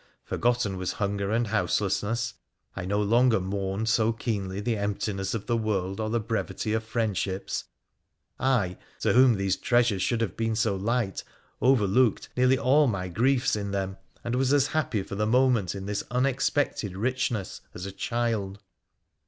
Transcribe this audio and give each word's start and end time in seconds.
Forgotten 0.23 0.77
was 0.77 0.93
hunger 0.93 1.29
and 1.29 1.45
houselessness— 1.49 2.33
I 2.75 2.85
no 2.85 2.99
longer 2.99 3.39
mourned 3.39 3.87
so 3.87 4.11
keenly 4.11 4.59
the 4.59 4.75
emptiness 4.75 5.35
of 5.35 5.45
the 5.45 5.55
world 5.55 5.99
or 5.99 6.09
the 6.09 6.19
brevity 6.19 6.73
of 6.73 6.83
friend 6.83 7.15
PHRA 7.15 7.23
THE 7.23 7.31
PHCEXICIAN 7.41 7.63
129 8.37 8.69
ships: 8.71 8.79
I, 8.79 9.01
to 9.01 9.13
whom 9.15 9.35
these 9.35 9.57
treasures 9.57 10.01
should 10.01 10.21
have 10.21 10.35
been 10.35 10.55
so 10.55 10.75
light, 10.75 11.23
overlooked 11.61 12.29
nearly 12.35 12.57
all 12.57 12.87
my 12.87 13.09
griefs 13.09 13.55
in 13.55 13.69
them, 13.69 13.97
and 14.23 14.33
was 14.33 14.51
as 14.51 14.65
happy 14.65 15.03
for 15.03 15.13
the 15.13 15.27
moment 15.27 15.75
in 15.75 15.85
this 15.85 16.03
unexpected 16.09 16.97
richness 16.97 17.61
as 17.75 17.85
a 17.85 17.91
child. 17.91 18.57